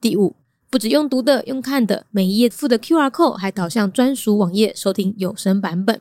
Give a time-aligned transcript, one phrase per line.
[0.00, 0.36] 第五，
[0.70, 6.00] 不止用读的，用看的，每一页附的 Q R code 还导向专属网页收听有声版本。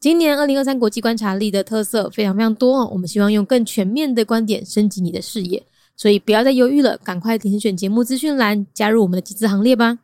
[0.00, 5.62] 今年二零二三国际观察力的特色非常非常多哦，我们希望用更全面的观点升级你的视野。
[5.94, 9.98] 所以不要再犹豫了，赶快点选节目资讯栏，加入我们的集资行列吧！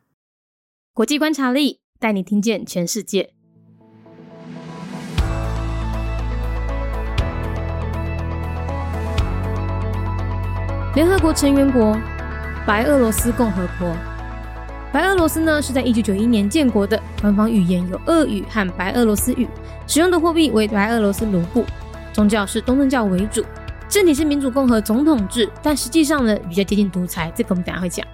[0.93, 3.31] 国际观察力带你听见全世界。
[10.93, 11.97] 联合国成员国
[12.65, 13.95] 白俄罗斯共和国。
[14.91, 19.47] 白俄罗斯呢是在一九九一年建国的，官方语言有俄语和白俄罗斯语，
[19.85, 21.63] 使用的货币为白俄罗斯卢布，
[22.11, 23.45] 宗教是东正教为主。
[23.87, 28.05] 政体是民主共和总统制，但实际上呢比较接近独裁，这个我们等下会讲。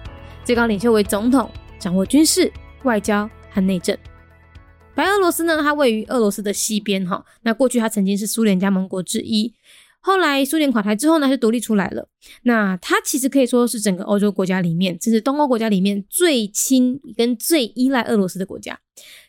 [0.44, 3.96] 最高领袖为总统，掌握军事、外交和内政。
[4.94, 7.24] 白俄罗斯呢，它位于俄罗斯的西边，哈。
[7.40, 9.54] 那过去它曾经是苏联加盟国之一，
[10.02, 12.08] 后来苏联垮台之后呢，是独立出来了。
[12.42, 18.78] 那它其实可以说是整个欧洲国家里面，甚至东欧国家里面最亲跟最依赖俄罗斯的国家。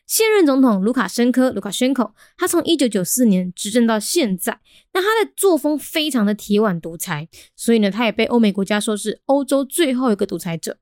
[0.06, 4.60] 现任总统卢卡申科卢卡申科，他从一九九四年执政到现在，
[4.94, 10.78] 那他的作风非常的铁腕独裁，所以呢，他也被欧美国家说是欧洲最后一个独裁者。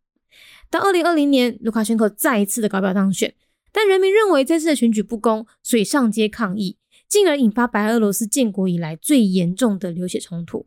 [0.69, 3.35] 到二零二零年，卢卡申科再一次的高票当选，
[3.71, 6.77] 但人民认为这次的选举不公，所以上街抗议，
[7.11, 10.65] 进而引发白俄罗斯建国以来最严重的流血冲突。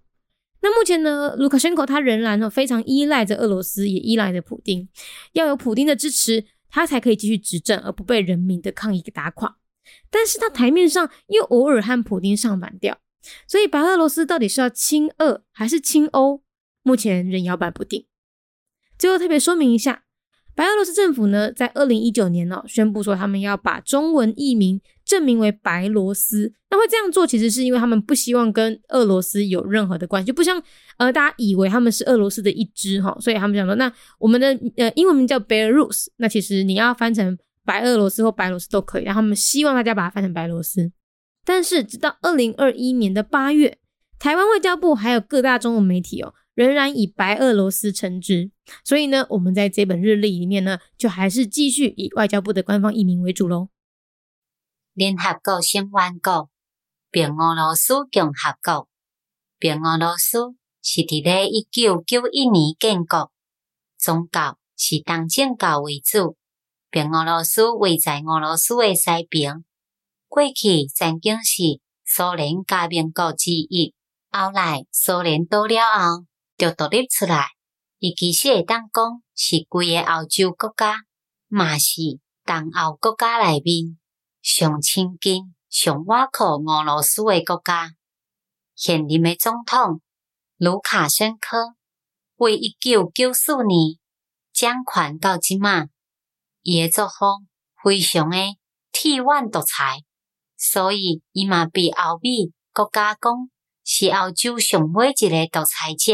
[0.60, 4.86] 那目前呢，卢卡申科他仍然呢非常依赖着俄罗斯，也依赖着普丁，
[5.32, 6.44] 要有普丁的支持。
[6.68, 9.56] 他才可以继续执政，而不被人民的抗议给打垮。
[10.10, 12.98] 但是他台面上又偶尔和普京上反调，
[13.46, 16.42] 所以白俄罗斯到底是要亲俄还是亲欧，
[16.82, 18.06] 目前仍摇摆不定。
[18.98, 20.03] 最后特别说明一下。
[20.54, 26.52] 白俄罗斯政府呢，在二零一九年呢，宣布说他们要把中文译名证明为白罗斯。
[26.70, 30.62] 那会这样做，其实是因为他们不希望跟俄罗斯有任何的关系，不像
[30.96, 39.04] 呃大家以为他们是俄罗斯的一支哈，所以他们想说，那我们的呃英文名叫 Belarus，那其实你要翻成白俄罗斯或白罗斯都可以。
[39.04, 40.92] 然后他们希望大家把它翻成白罗斯。
[41.44, 43.78] 但是直到二零二一年的八月，
[44.18, 46.32] 台湾外交部还有各大中文媒体哦。
[46.54, 48.50] 仍然以白俄罗斯称之，
[48.84, 53.68] 所以呢，我们在这本日历里面呢，就还是继续以外交部的官方译名为主喽。
[54.92, 56.48] 联合国成员国，
[57.10, 58.88] 白俄罗斯共和国。
[59.58, 63.32] 白俄罗斯是伫咧一九九一年建国，
[63.98, 66.36] 宗教是东正教为主。
[66.90, 69.64] 白俄罗斯位在俄罗斯的西边，
[70.28, 73.92] 过去曾经是苏联加盟国之一，
[74.30, 76.24] 后来苏联倒了后。
[76.56, 77.48] 就独立出来，
[77.98, 80.98] 伊其实会当讲是规个欧洲国家，
[81.48, 82.00] 嘛是
[82.44, 83.98] 东欧国家内面
[84.40, 87.90] 上亲近、上瓦靠俄罗斯诶国家。
[88.76, 90.00] 现任诶总统
[90.56, 91.74] 卢卡申科
[92.36, 93.98] 为一九九四年
[94.52, 95.86] 掌权到即马，
[96.62, 97.48] 伊诶作风
[97.82, 98.58] 非常诶
[98.92, 100.04] 铁腕独裁，
[100.56, 103.50] 所以伊嘛被欧美国家讲
[103.84, 106.12] 是欧洲上尾一个独裁者。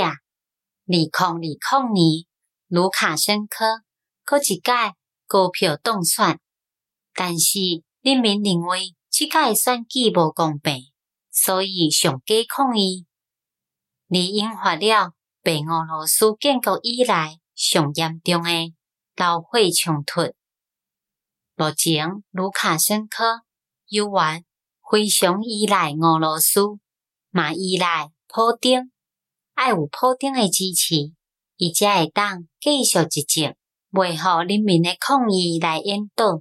[0.91, 1.57] 二零二零
[1.95, 2.27] 年，
[2.67, 3.85] 卢卡申科
[4.25, 4.73] 搁一届
[5.29, 6.41] 高票当选，
[7.15, 7.61] 但是
[8.01, 10.91] 人民认为即届选举无公平，
[11.31, 13.07] 所以上街抗议，
[14.09, 15.13] 而引发了
[15.45, 18.75] 白俄罗斯建国以来上严重诶
[19.15, 20.35] 流血冲突。
[21.55, 23.43] 目前，卢卡申科
[23.87, 24.45] 犹原
[24.91, 26.63] 非常依赖俄罗斯，
[27.31, 28.91] 嘛依赖普京。
[29.61, 31.13] 爱有普丁诶支持，
[31.59, 33.55] 伊才会当继续执政，
[33.93, 36.41] 袂互人民诶抗议来引导。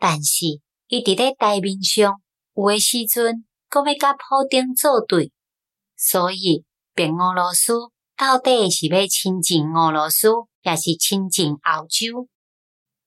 [0.00, 0.46] 但是，
[0.88, 2.20] 伊伫咧台面上
[2.56, 4.20] 有诶时阵，阁要甲普
[4.50, 5.30] 丁作对，
[5.96, 7.72] 所以白俄罗斯
[8.16, 10.28] 到底是要亲近俄罗斯，
[10.62, 12.28] 也是亲近欧洲？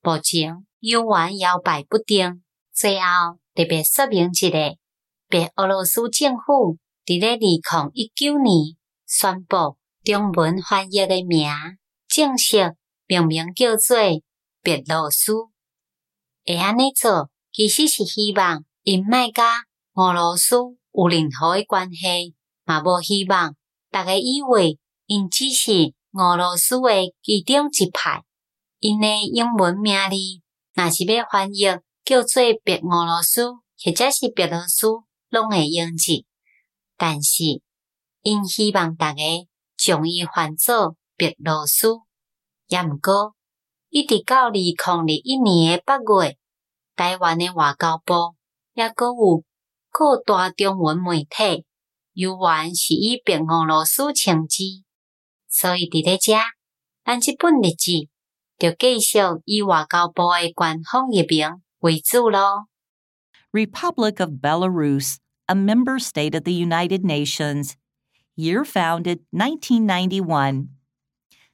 [0.01, 2.45] 目前犹原摇摆不定。
[2.73, 3.03] 最后
[3.53, 4.77] 特别说明一个，
[5.27, 8.76] 白俄罗斯政府伫咧二零一九年。
[9.07, 11.49] 宣布中文翻译的名
[12.09, 12.75] 正式
[13.05, 13.97] 命名叫做
[14.61, 15.33] 白罗斯。
[16.45, 19.63] 会安尼做，其实是希望因卖甲
[19.93, 20.57] 俄罗斯
[20.91, 23.55] 有任何的关系，嘛无希望
[23.89, 28.25] 大家以为因只是俄罗斯的其中一派，
[28.79, 30.15] 因的英文名字
[30.73, 31.63] 若是要翻译
[32.03, 34.87] 叫做白俄罗斯或者是白罗斯，
[35.29, 36.25] 拢会用字。
[36.97, 37.61] 但是
[38.27, 39.23] 因希望大家
[39.77, 41.93] 将伊翻做白罗斯。
[42.67, 43.33] 也毋过，
[43.89, 46.37] 一直到二零二一年诶八月，
[46.97, 48.35] 台湾诶外交部
[48.73, 49.45] 也阁有
[49.89, 51.63] 各大中文媒体，
[52.11, 54.63] 犹原是以白俄罗斯称之。
[55.47, 56.33] 所以伫咧遮，
[57.05, 58.09] 咱即本日志
[58.57, 62.67] 就继续以外交部诶官方译名为主咯。
[63.53, 65.15] Republic of Belarus,
[65.45, 67.75] a member state of the United Nations.
[68.39, 70.69] Year founded 1991.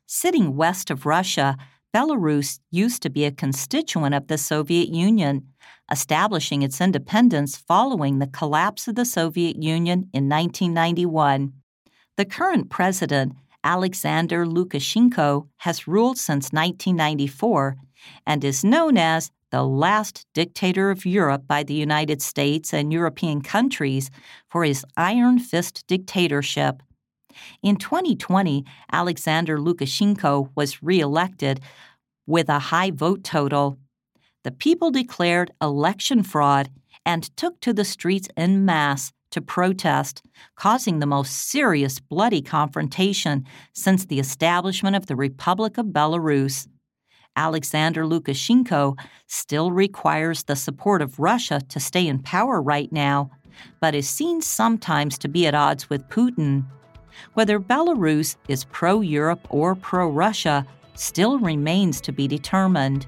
[0.06, 1.56] Sitting west of Russia,
[1.96, 5.48] Belarus used to be a constituent of the Soviet Union,
[5.90, 11.54] establishing its independence following the collapse of the Soviet Union in 1991.
[12.18, 13.32] The current president,
[13.64, 17.78] Alexander Lukashenko, has ruled since 1994
[18.28, 23.40] and is known as the last dictator of Europe by the United States and European
[23.40, 24.10] countries
[24.50, 26.82] for his iron fist dictatorship.
[27.62, 31.60] In 2020, Alexander Lukashenko was reelected
[32.26, 33.78] with a high vote total.
[34.44, 36.72] The people declared election fraud
[37.06, 40.24] and took to the streets en masse to protest,
[40.56, 46.68] causing the most serious bloody confrontation since the establishment of the Republic of Belarus.
[47.36, 48.98] Alexander Lukashenko
[49.28, 53.32] still requires the support of Russia to stay in power right now,
[53.80, 56.66] but is seen sometimes to be at odds with Putin.
[57.34, 60.66] Whether Belarus is pro Europe or pro Russia
[60.96, 63.08] still remains to be determined.